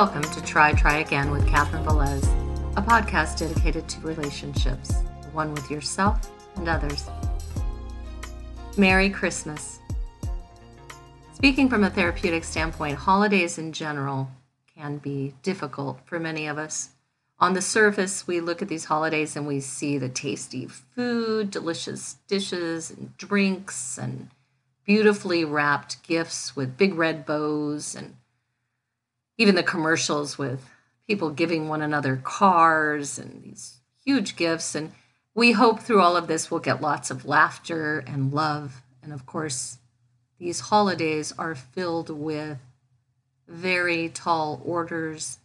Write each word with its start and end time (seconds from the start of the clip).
Welcome 0.00 0.22
to 0.22 0.40
Try 0.40 0.72
Try 0.72 1.00
Again 1.00 1.30
with 1.30 1.46
Catherine 1.46 1.84
Velez, 1.84 2.24
a 2.74 2.80
podcast 2.80 3.38
dedicated 3.40 3.86
to 3.86 4.00
relationships, 4.00 4.94
one 5.34 5.52
with 5.52 5.70
yourself 5.70 6.30
and 6.56 6.66
others. 6.66 7.10
Merry 8.78 9.10
Christmas. 9.10 9.78
Speaking 11.34 11.68
from 11.68 11.84
a 11.84 11.90
therapeutic 11.90 12.44
standpoint, 12.44 12.96
holidays 12.96 13.58
in 13.58 13.74
general 13.74 14.30
can 14.74 14.96
be 14.96 15.34
difficult 15.42 16.00
for 16.06 16.18
many 16.18 16.46
of 16.46 16.56
us. 16.56 16.92
On 17.38 17.52
the 17.52 17.60
surface, 17.60 18.26
we 18.26 18.40
look 18.40 18.62
at 18.62 18.68
these 18.68 18.86
holidays 18.86 19.36
and 19.36 19.46
we 19.46 19.60
see 19.60 19.98
the 19.98 20.08
tasty 20.08 20.66
food, 20.66 21.50
delicious 21.50 22.16
dishes, 22.26 22.90
and 22.90 23.14
drinks, 23.18 23.98
and 23.98 24.30
beautifully 24.86 25.44
wrapped 25.44 26.02
gifts 26.02 26.56
with 26.56 26.78
big 26.78 26.94
red 26.94 27.26
bows 27.26 27.94
and 27.94 28.16
even 29.40 29.54
the 29.54 29.62
commercials 29.62 30.36
with 30.36 30.68
people 31.06 31.30
giving 31.30 31.66
one 31.66 31.80
another 31.80 32.20
cars 32.22 33.18
and 33.18 33.42
these 33.42 33.80
huge 34.04 34.36
gifts. 34.36 34.74
And 34.74 34.92
we 35.34 35.52
hope 35.52 35.80
through 35.80 36.02
all 36.02 36.14
of 36.14 36.26
this 36.26 36.50
we'll 36.50 36.60
get 36.60 36.82
lots 36.82 37.10
of 37.10 37.24
laughter 37.24 38.04
and 38.06 38.34
love. 38.34 38.82
And 39.02 39.14
of 39.14 39.24
course, 39.24 39.78
these 40.38 40.60
holidays 40.60 41.32
are 41.38 41.54
filled 41.54 42.10
with 42.10 42.58
very 43.48 44.10
tall 44.10 44.60
orders 44.62 45.38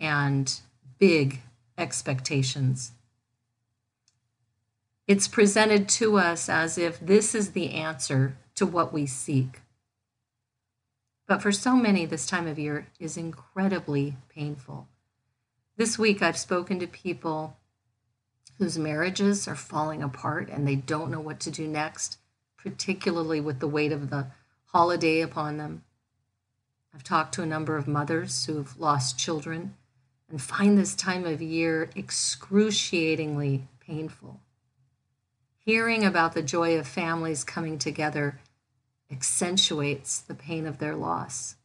and 0.00 0.60
big 0.98 1.42
expectations. 1.76 2.92
It's 5.06 5.28
presented 5.28 5.86
to 5.90 6.16
us 6.16 6.48
as 6.48 6.78
if 6.78 6.98
this 6.98 7.34
is 7.34 7.50
the 7.50 7.72
answer 7.72 8.38
to 8.54 8.64
what 8.64 8.90
we 8.90 9.04
seek. 9.04 9.60
But 11.26 11.42
for 11.42 11.52
so 11.52 11.74
many, 11.74 12.04
this 12.04 12.26
time 12.26 12.46
of 12.46 12.58
year 12.58 12.88
is 13.00 13.16
incredibly 13.16 14.16
painful. 14.28 14.88
This 15.76 15.98
week, 15.98 16.22
I've 16.22 16.36
spoken 16.36 16.78
to 16.80 16.86
people 16.86 17.56
whose 18.58 18.78
marriages 18.78 19.48
are 19.48 19.56
falling 19.56 20.02
apart 20.02 20.48
and 20.48 20.66
they 20.66 20.76
don't 20.76 21.10
know 21.10 21.20
what 21.20 21.40
to 21.40 21.50
do 21.50 21.66
next, 21.66 22.18
particularly 22.56 23.40
with 23.40 23.58
the 23.58 23.68
weight 23.68 23.90
of 23.90 24.10
the 24.10 24.28
holiday 24.66 25.20
upon 25.20 25.56
them. 25.56 25.82
I've 26.94 27.02
talked 27.02 27.34
to 27.34 27.42
a 27.42 27.46
number 27.46 27.76
of 27.76 27.88
mothers 27.88 28.44
who've 28.44 28.78
lost 28.78 29.18
children 29.18 29.74
and 30.30 30.40
find 30.40 30.78
this 30.78 30.94
time 30.94 31.24
of 31.24 31.42
year 31.42 31.90
excruciatingly 31.96 33.66
painful. 33.80 34.40
Hearing 35.58 36.04
about 36.04 36.34
the 36.34 36.42
joy 36.42 36.78
of 36.78 36.86
families 36.86 37.42
coming 37.42 37.78
together 37.78 38.38
accentuates 39.10 40.20
the 40.20 40.34
pain 40.34 40.66
of 40.66 40.78
their 40.78 40.96
loss. 40.96 41.56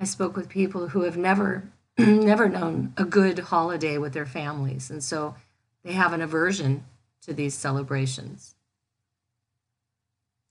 I 0.00 0.04
spoke 0.04 0.36
with 0.36 0.48
people 0.48 0.88
who 0.88 1.02
have 1.02 1.16
never 1.16 1.70
never 1.98 2.48
known 2.48 2.92
a 2.96 3.04
good 3.04 3.38
holiday 3.38 3.98
with 3.98 4.12
their 4.12 4.26
families 4.26 4.88
and 4.90 5.02
so 5.02 5.34
they 5.84 5.92
have 5.92 6.12
an 6.12 6.20
aversion 6.20 6.84
to 7.22 7.32
these 7.32 7.54
celebrations. 7.54 8.54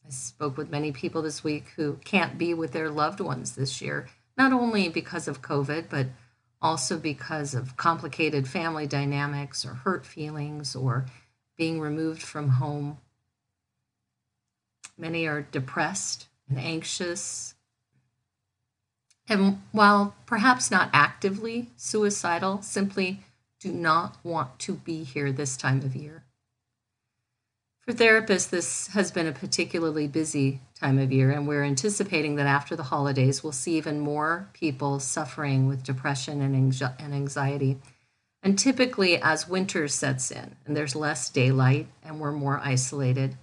I 0.06 0.10
spoke 0.10 0.58
with 0.58 0.70
many 0.70 0.92
people 0.92 1.22
this 1.22 1.44
week 1.44 1.74
who 1.76 2.00
can't 2.06 2.38
be 2.38 2.54
with 2.54 2.72
their 2.72 2.90
loved 2.90 3.20
ones 3.20 3.56
this 3.56 3.82
year, 3.82 4.08
not 4.38 4.54
only 4.54 4.90
because 4.90 5.28
of 5.28 5.42
COVID, 5.42 5.90
but 5.90 6.08
also 6.62 6.98
because 6.98 7.54
of 7.54 7.78
complicated 7.78 8.48
family 8.48 8.88
dynamics 8.88 9.66
or 9.66 9.74
hurt 9.74 10.06
feelings 10.06 10.76
or 10.76 11.06
being 11.58 11.80
removed 11.80 12.22
from 12.22 12.50
home 12.50 12.98
Many 14.98 15.28
are 15.28 15.44
depressed 15.44 16.28
and 16.50 16.60
anxious. 16.60 17.54
And 19.30 19.62
while 19.72 20.16
perhaps 20.26 20.72
not 20.72 20.90
actively 20.94 21.70
suicidal, 21.76 22.62
simply 22.62 23.22
do 23.60 23.72
not 23.72 24.18
want 24.24 24.60
to 24.60 24.76
be 24.76 25.04
here 25.04 25.32
this 25.32 25.58
time 25.58 25.80
of 25.80 25.96
year. 25.96 26.24
For 27.82 27.94
therapists, 27.94 28.50
this 28.50 28.88
has 28.88 29.12
been 29.12 29.28
a 29.28 29.32
particularly 29.32 30.08
busy 30.08 30.60
time 30.76 31.00
of 31.00 31.12
year, 31.12 31.32
and 31.32 31.48
we're 31.48 31.64
anticipating 31.64 32.36
that 32.36 32.46
after 32.46 32.76
the 32.76 32.84
holidays, 32.84 33.44
we'll 33.44 33.54
see 33.54 33.78
even 33.78 34.00
more 34.00 34.50
people 34.54 35.00
suffering 35.00 35.68
with 35.68 35.84
depression 35.84 36.42
and 36.42 36.56
anxiety. 37.14 37.80
And 38.44 38.60
typically, 38.60 39.22
as 39.22 39.48
winter 39.48 39.88
sets 39.88 40.32
in 40.32 40.58
and 40.66 40.76
there's 40.76 40.96
less 40.96 41.30
daylight 41.30 41.88
and 42.04 42.20
we're 42.20 42.34
more 42.34 42.60
isolated, 42.64 43.38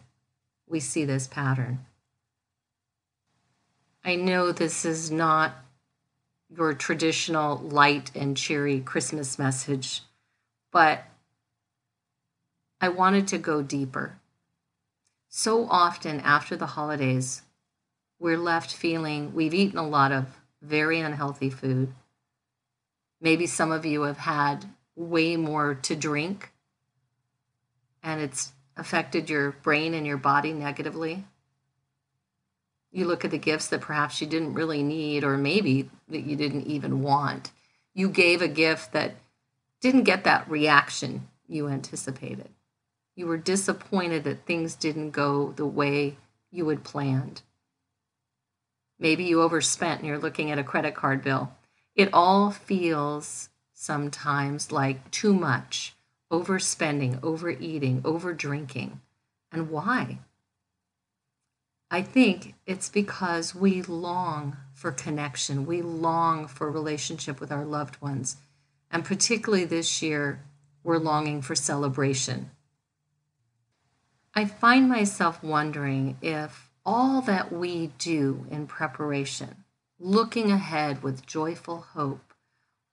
we 0.69 0.80
see 0.80 1.04
this 1.04 1.26
pattern. 1.26 1.84
I 4.04 4.16
know 4.16 4.52
this 4.52 4.84
is 4.84 5.10
not 5.10 5.54
your 6.54 6.75
traditional 6.75 7.56
light 7.56 8.10
and 8.14 8.36
cheery 8.36 8.80
Christmas 8.80 9.38
message, 9.38 10.02
but 10.70 11.04
I 12.80 12.88
wanted 12.88 13.26
to 13.28 13.38
go 13.38 13.62
deeper. 13.62 14.19
So 15.28 15.66
often 15.69 16.20
after 16.20 16.54
the 16.54 16.66
holidays, 16.66 17.42
we're 18.19 18.38
left 18.38 18.75
feeling 18.75 19.34
we've 19.34 19.54
eaten 19.54 19.78
a 19.78 19.88
lot 19.88 20.12
of 20.12 20.38
very 20.62 21.00
unhealthy 21.00 21.50
food. 21.50 21.92
Maybe 23.20 23.46
some 23.46 23.72
of 23.72 23.84
you 23.84 24.02
have 24.02 24.19
had 24.19 24.66
way 24.96 25.36
more 25.36 25.75
to 25.75 25.96
drink, 25.96 26.52
and 28.02 28.20
it's 28.20 28.52
affected 28.77 29.31
your 29.31 29.53
brain 29.62 29.95
and 29.95 30.07
your 30.07 30.17
body 30.17 30.53
negatively. 30.53 31.25
You 32.91 33.07
look 33.07 33.25
at 33.25 33.31
the 33.31 33.39
gifts 33.39 33.69
that 33.69 33.81
perhaps 33.81 34.21
you 34.21 34.27
didn't 34.27 34.55
really 34.55 34.83
need, 34.83 35.25
or 35.25 35.37
maybe 35.37 35.91
that 36.09 36.23
you 36.23 36.37
didn't 36.37 36.67
even 36.67 37.03
want. 37.03 37.51
You 37.93 38.09
gave 38.09 38.41
a 38.41 38.49
gift 38.49 38.93
that 38.93 39.15
didn't 39.81 40.05
get 40.05 40.25
that 40.25 40.49
reaction 40.49 41.29
you 41.49 41.69
anticipated. 41.69 42.51
You 43.17 43.27
were 43.27 43.37
disappointed 43.37 44.25
that 44.25 44.47
things 44.47 44.75
didn't 44.75 45.11
go 45.11 45.53
the 45.53 45.67
way 45.67 46.17
you 46.51 46.69
had 46.69 46.85
planned. 46.85 47.43
Maybe 48.99 49.25
you 49.25 49.43
overspent 49.43 50.01
and 50.01 50.09
you're 50.09 50.19
looking 50.19 50.51
at 50.51 50.59
a 50.59 50.65
credit 50.65 50.95
card 50.95 51.23
bill. 51.23 51.53
It 51.95 52.11
all 52.12 52.51
feels 52.51 53.49
sometimes 53.73 54.73
like 54.73 55.11
too 55.11 55.33
much 55.35 55.95
overspending, 56.34 57.22
overeating, 57.22 58.03
overdrinking. 58.03 58.99
And 59.53 59.71
why? 59.71 60.19
I 61.93 62.03
think 62.03 62.55
it's 62.67 62.89
because 62.89 63.55
we 63.55 63.83
long 63.83 64.56
for 64.73 64.91
connection. 64.91 65.65
We 65.65 65.81
long 65.81 66.49
for 66.49 66.69
relationship 66.69 67.39
with 67.39 67.53
our 67.53 67.65
loved 67.65 68.03
ones. 68.03 68.39
And 68.91 69.05
particularly 69.05 69.65
this 69.65 70.03
year, 70.03 70.41
we're 70.83 70.99
longing 70.99 71.41
for 71.41 71.55
celebration. 71.55 72.50
I 74.34 74.44
find 74.44 74.89
myself 74.89 75.41
wondering 75.41 76.17
if 76.21 76.69
all 76.84 77.21
that 77.23 77.53
we 77.53 77.93
do 77.99 78.44
in 78.50 78.67
preparation, 78.67 79.62
looking 80.00 80.50
ahead 80.50 81.05
with 81.05 81.27
joyful 81.27 81.87
hope, 81.93 82.34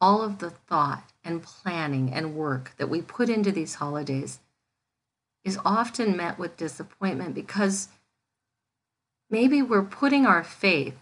all 0.02 0.24
of 0.24 0.40
the 0.40 0.50
thought 0.50 1.12
and 1.24 1.44
planning 1.44 2.12
and 2.12 2.36
work 2.36 2.74
that 2.78 2.90
we 2.90 3.02
put 3.02 3.30
into 3.30 3.52
these 3.52 3.76
holidays 3.76 4.40
is 5.44 5.60
often 5.64 6.18
met 6.18 6.40
with 6.40 6.58
disappointment 6.58 7.36
because 7.36 7.88
maybe 9.30 9.62
we're 9.62 9.84
putting 9.84 10.26
our 10.26 10.44
faith, 10.44 10.98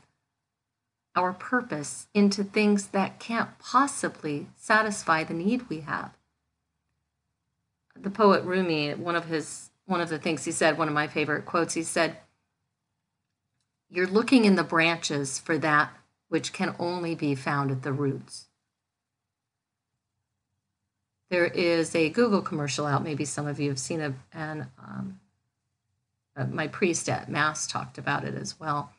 our 1.16 1.34
purpose 1.34 2.08
into 2.14 2.44
things 2.44 2.88
that 2.88 3.20
can't 3.20 3.58
possibly 3.58 4.48
satisfy 4.56 5.24
the 5.24 5.34
need 5.34 5.70
we 5.70 5.82
have. 5.82 6.12
The 7.96 8.10
poet 8.10 8.44
Rumi, 8.44 8.94
one 8.94 9.16
of 9.16 9.26
his 9.26 9.72
one 9.86 10.02
of 10.02 10.10
the 10.10 10.20
things 10.20 10.46
he 10.46 10.52
said, 10.52 10.78
one 10.78 10.88
of 10.88 10.94
my 10.94 11.08
favorite 11.08 11.46
quotes, 11.46 11.74
he 11.74 11.82
said, 11.82 12.18
You're 13.90 14.06
looking 14.06 14.46
in 14.46 14.54
the 14.56 14.64
branches 14.64 15.40
for 15.40 15.58
that 15.58 15.92
which 16.28 16.54
can 16.54 16.76
only 16.78 17.16
be 17.16 17.34
found 17.34 17.72
at 17.72 17.82
the 17.82 17.92
roots. 17.92 18.49
There 21.30 21.46
is 21.46 21.96
a 21.96 22.10
Google 22.10 22.42
commercial 22.42 22.86
out. 22.86 23.04
Maybe 23.04 23.26
some 23.26 23.48
of 23.48 23.60
you 23.60 23.70
have 23.70 23.80
seen 23.80 24.02
it, 24.02 24.14
and 24.34 24.66
um, 24.80 25.20
uh, 26.36 26.46
my 26.46 26.68
priest 26.68 27.08
at 27.08 27.30
Mass 27.30 27.68
talked 27.68 27.98
about 27.98 28.24
it 28.24 28.34
as 28.34 28.60
well. 28.60 28.92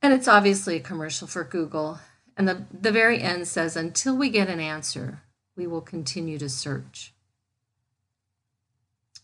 And 0.00 0.12
it's 0.12 0.28
obviously 0.28 0.76
a 0.76 0.80
commercial 0.80 1.26
for 1.26 1.42
Google. 1.42 1.98
And 2.36 2.48
the, 2.48 2.64
the 2.72 2.92
very 2.92 3.20
end 3.20 3.48
says, 3.48 3.76
Until 3.76 4.16
we 4.16 4.30
get 4.30 4.48
an 4.48 4.60
answer, 4.60 5.22
we 5.56 5.66
will 5.66 5.80
continue 5.80 6.38
to 6.38 6.48
search. 6.48 7.12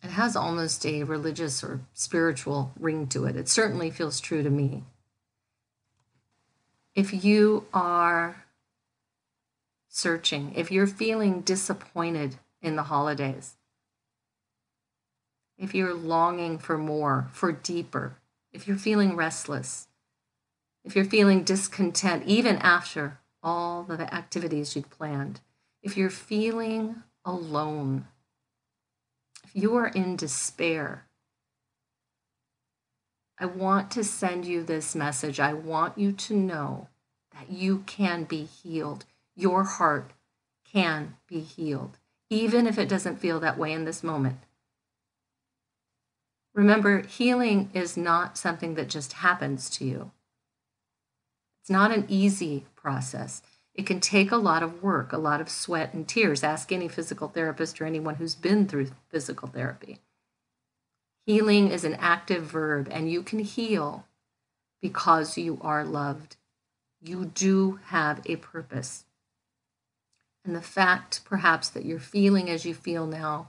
It 0.02 0.11
has 0.11 0.35
almost 0.37 0.85
a 0.85 1.05
religious 1.05 1.62
or 1.62 1.81
spiritual 1.94 2.73
ring 2.79 3.06
to 3.08 3.25
it. 3.25 3.37
It 3.37 3.49
certainly 3.49 3.90
feels 3.90 4.20
true 4.20 4.43
to 4.43 4.50
me. 4.50 4.82
If 6.94 7.25
you 7.25 7.67
are 7.73 8.44
searching, 9.94 10.52
if 10.56 10.73
you're 10.73 10.88
feeling 10.88 11.41
disappointed 11.41 12.35
in 12.61 12.75
the 12.75 12.82
holidays, 12.82 13.55
if 15.56 15.73
you're 15.73 15.94
longing 15.94 16.58
for 16.58 16.76
more, 16.76 17.29
for 17.32 17.52
deeper, 17.52 18.17
if 18.52 18.67
you're 18.67 18.76
feeling 18.76 19.14
restless, 19.14 19.87
if 20.85 20.96
you're 20.96 21.05
feeling 21.05 21.44
discontent, 21.44 22.25
even 22.26 22.56
after 22.56 23.20
all 23.41 23.85
the 23.85 24.12
activities 24.12 24.75
you'd 24.75 24.91
planned, 24.91 25.41
if 25.81 25.97
you're 25.97 26.11
feeling 26.11 26.97
alone, 27.25 28.08
if 29.44 29.55
you 29.55 29.76
are 29.76 29.88
in 29.88 30.17
despair, 30.17 31.05
I 33.38 33.47
want 33.47 33.93
to 33.93 34.02
send 34.02 34.44
you 34.44 34.64
this 34.64 34.97
message. 34.97 35.38
I 35.38 35.52
want 35.52 35.97
you 35.97 36.11
to 36.11 36.35
know 36.35 36.88
that 37.32 37.49
you 37.49 37.85
can 37.87 38.25
be 38.25 38.43
healed. 38.44 39.05
Your 39.36 39.64
heart 39.64 40.12
can 40.64 41.16
be 41.26 41.40
healed, 41.40 41.98
even 42.31 42.66
if 42.66 42.78
it 42.78 42.88
doesn't 42.88 43.20
feel 43.20 43.40
that 43.40 43.58
way 43.58 43.72
in 43.72 43.84
this 43.84 44.02
moment. 44.02 44.38
Remember, 46.54 47.02
healing 47.02 47.70
is 47.75 47.96
not 47.96 48.38
something 48.38 48.75
that 48.75 48.88
just 48.88 49.14
happens 49.14 49.69
to 49.70 49.84
you. 49.84 50.12
It's 51.60 51.70
not 51.70 51.90
an 51.90 52.06
easy 52.08 52.66
process. 52.76 53.42
It 53.75 53.86
can 53.86 53.98
take 53.98 54.31
a 54.31 54.36
lot 54.36 54.62
of 54.62 54.82
work, 54.82 55.12
a 55.12 55.19
lot 55.19 55.40
of 55.40 55.48
sweat 55.48 55.92
and 55.94 56.06
tears. 56.06 56.44
Ask 56.44 56.70
any 56.70 56.87
physical 56.87 57.26
therapist 57.26 57.80
or 57.80 57.87
anyone 57.87 58.16
who's 58.16 58.37
been 58.37 58.69
through 58.69 58.92
physical 59.08 59.48
therapy. 59.48 59.98
Healing 61.26 61.70
is 61.70 61.84
an 61.84 61.94
active 61.94 62.44
verb, 62.44 62.87
and 62.90 63.10
you 63.10 63.22
can 63.22 63.40
heal 63.40 64.06
because 64.80 65.38
you 65.38 65.58
are 65.62 65.84
loved. 65.84 66.37
You 67.00 67.25
do 67.25 67.80
have 67.87 68.20
a 68.26 68.37
purpose. 68.37 69.06
And 70.44 70.55
the 70.55 70.62
fact, 70.62 71.25
perhaps, 71.25 71.69
that 71.70 71.85
you're 71.85 71.99
feeling 71.99 72.50
as 72.50 72.64
you 72.67 72.75
feel 72.75 73.06
now 73.06 73.49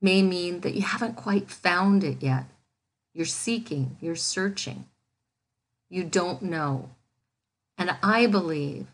may 0.00 0.22
mean 0.22 0.60
that 0.60 0.74
you 0.74 0.82
haven't 0.82 1.16
quite 1.16 1.50
found 1.50 2.04
it 2.04 2.22
yet. 2.22 2.44
You're 3.12 3.26
seeking, 3.26 3.96
you're 4.00 4.16
searching, 4.16 4.86
you 5.88 6.04
don't 6.04 6.42
know. 6.42 6.90
And 7.76 7.96
I 8.02 8.26
believe 8.26 8.86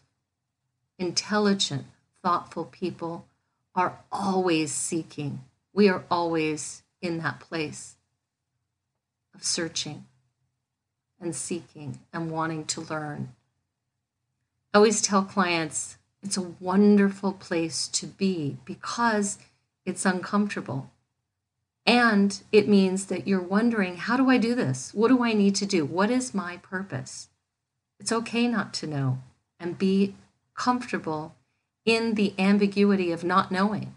intelligent, 0.99 1.87
thoughtful 2.23 2.65
people 2.65 3.27
are 3.75 3.99
always 4.11 4.73
seeking. 4.73 5.43
We 5.73 5.89
are 5.89 6.05
always 6.11 6.83
in 7.01 7.19
that 7.19 7.39
place 7.39 7.97
of 9.35 9.45
searching 9.45 10.07
and 11.21 11.35
seeking 11.35 12.01
and 12.13 12.31
wanting 12.31 12.65
to 12.67 12.81
learn. 12.81 13.35
I 14.73 14.79
always 14.79 15.01
tell 15.01 15.23
clients 15.23 15.98
it's 16.23 16.37
a 16.37 16.55
wonderful 16.61 17.33
place 17.33 17.89
to 17.89 18.07
be 18.07 18.59
because 18.65 19.39
it's 19.87 20.05
uncomfortable. 20.05 20.91
And 21.87 22.43
it 22.53 22.69
means 22.69 23.07
that 23.07 23.27
you're 23.27 23.41
wondering, 23.41 23.97
how 23.97 24.17
do 24.17 24.29
I 24.29 24.37
do 24.37 24.55
this? 24.55 24.93
What 24.93 25.09
do 25.09 25.25
I 25.25 25.33
need 25.33 25.55
to 25.57 25.67
do? 25.67 25.85
What 25.85 26.11
is 26.11 26.35
my 26.35 26.59
purpose? 26.59 27.29
It's 27.99 28.13
okay 28.13 28.47
not 28.47 28.75
to 28.75 28.87
know 28.87 29.21
and 29.59 29.79
be 29.79 30.15
comfortable 30.55 31.35
in 31.85 32.15
the 32.15 32.35
ambiguity 32.39 33.11
of 33.11 33.25
not 33.25 33.51
knowing. 33.51 33.95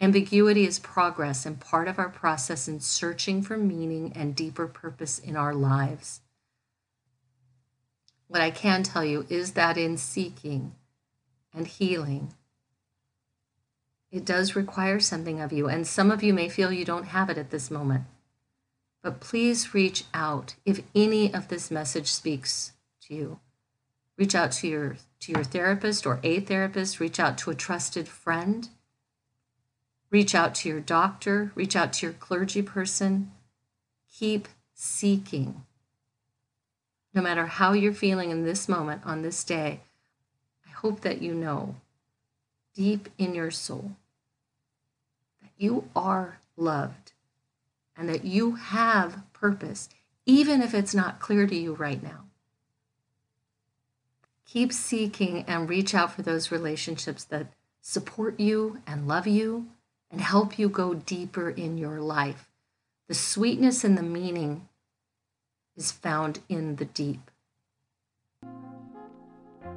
Ambiguity 0.00 0.64
is 0.64 0.78
progress 0.78 1.46
and 1.46 1.58
part 1.58 1.88
of 1.88 1.98
our 1.98 2.08
process 2.08 2.68
in 2.68 2.80
searching 2.80 3.42
for 3.42 3.56
meaning 3.56 4.12
and 4.14 4.36
deeper 4.36 4.66
purpose 4.66 5.18
in 5.18 5.34
our 5.34 5.54
lives. 5.54 6.20
What 8.28 8.40
I 8.40 8.50
can 8.50 8.82
tell 8.82 9.04
you 9.04 9.26
is 9.28 9.52
that 9.52 9.76
in 9.76 9.96
seeking 9.96 10.74
and 11.52 11.66
healing, 11.66 12.34
it 14.10 14.24
does 14.24 14.56
require 14.56 15.00
something 15.00 15.40
of 15.40 15.52
you, 15.52 15.68
and 15.68 15.86
some 15.86 16.10
of 16.10 16.22
you 16.22 16.32
may 16.32 16.48
feel 16.48 16.72
you 16.72 16.84
don't 16.84 17.08
have 17.08 17.28
it 17.28 17.36
at 17.38 17.50
this 17.50 17.70
moment. 17.70 18.04
But 19.02 19.20
please 19.20 19.74
reach 19.74 20.04
out 20.14 20.54
if 20.64 20.82
any 20.94 21.32
of 21.32 21.48
this 21.48 21.70
message 21.70 22.08
speaks 22.08 22.72
to 23.02 23.14
you. 23.14 23.40
Reach 24.16 24.34
out 24.34 24.52
to 24.52 24.68
your 24.68 24.96
to 25.20 25.32
your 25.32 25.44
therapist 25.44 26.06
or 26.06 26.20
a 26.22 26.40
therapist, 26.40 27.00
reach 27.00 27.18
out 27.18 27.38
to 27.38 27.50
a 27.50 27.54
trusted 27.54 28.08
friend 28.08 28.68
Reach 30.10 30.34
out 30.34 30.54
to 30.56 30.68
your 30.68 30.80
doctor, 30.80 31.52
reach 31.54 31.76
out 31.76 31.92
to 31.94 32.06
your 32.06 32.14
clergy 32.14 32.62
person. 32.62 33.32
Keep 34.10 34.48
seeking. 34.72 35.64
No 37.18 37.24
matter 37.24 37.46
how 37.46 37.72
you're 37.72 37.92
feeling 37.92 38.30
in 38.30 38.44
this 38.44 38.68
moment, 38.68 39.02
on 39.04 39.22
this 39.22 39.42
day, 39.42 39.80
I 40.64 40.70
hope 40.70 41.00
that 41.00 41.20
you 41.20 41.34
know 41.34 41.74
deep 42.76 43.08
in 43.18 43.34
your 43.34 43.50
soul 43.50 43.96
that 45.42 45.50
you 45.56 45.90
are 45.96 46.38
loved 46.56 47.10
and 47.96 48.08
that 48.08 48.24
you 48.24 48.52
have 48.54 49.24
purpose, 49.32 49.88
even 50.26 50.62
if 50.62 50.72
it's 50.72 50.94
not 50.94 51.18
clear 51.18 51.48
to 51.48 51.56
you 51.56 51.74
right 51.74 52.00
now. 52.00 52.26
Keep 54.46 54.72
seeking 54.72 55.42
and 55.48 55.68
reach 55.68 55.96
out 55.96 56.12
for 56.12 56.22
those 56.22 56.52
relationships 56.52 57.24
that 57.24 57.48
support 57.80 58.38
you 58.38 58.80
and 58.86 59.08
love 59.08 59.26
you 59.26 59.66
and 60.08 60.20
help 60.20 60.56
you 60.56 60.68
go 60.68 60.94
deeper 60.94 61.50
in 61.50 61.78
your 61.78 61.98
life. 61.98 62.48
The 63.08 63.14
sweetness 63.14 63.82
and 63.82 63.98
the 63.98 64.04
meaning 64.04 64.67
is 65.78 65.92
found 65.92 66.40
in 66.48 66.74
the 66.76 66.84
deep. 66.86 67.30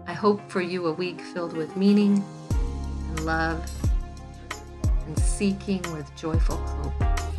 I 0.08 0.14
hope 0.14 0.42
for 0.50 0.60
you 0.60 0.88
a 0.88 0.92
week 0.92 1.22
filled 1.22 1.56
with 1.56 1.78
meaning 1.78 2.24
and 2.50 3.20
love 3.26 3.64
and 5.06 5.18
seeking 5.20 5.82
with 5.94 6.14
joyful 6.16 6.58
hope. 6.58 7.31